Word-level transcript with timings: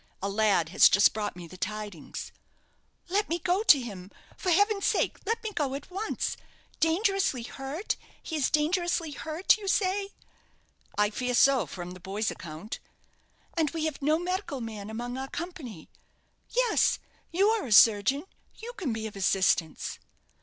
A 0.19 0.29
lad 0.29 0.69
has 0.69 0.89
just 0.89 1.13
brought 1.13 1.35
me 1.35 1.45
the 1.45 1.57
tidings." 1.59 2.31
"Let 3.07 3.29
me 3.29 3.37
go 3.37 3.61
to 3.61 3.79
him 3.79 4.09
for 4.35 4.49
heaven's 4.49 4.87
sake, 4.87 5.19
let 5.27 5.43
me 5.43 5.51
go 5.53 5.75
at 5.75 5.91
once! 5.91 6.37
Dangerously 6.79 7.43
hurt 7.43 7.97
he 8.23 8.35
is 8.37 8.49
dangerously 8.49 9.11
hurt, 9.11 9.59
you 9.59 9.67
say?" 9.67 10.09
"I 10.97 11.11
fear 11.11 11.35
so, 11.35 11.67
from 11.67 11.91
the 11.91 11.99
boy's 11.99 12.31
account." 12.31 12.79
"And 13.53 13.69
we 13.69 13.85
have 13.85 14.01
no 14.01 14.17
medical 14.17 14.59
man 14.59 14.89
among 14.89 15.19
our 15.19 15.27
company. 15.29 15.87
Yes; 16.49 16.97
you 17.31 17.49
are 17.49 17.67
a 17.67 17.71
surgeon 17.71 18.23
you 18.55 18.73
can 18.73 18.91
be 18.93 19.05
of 19.05 19.15
assistance." 19.15 19.99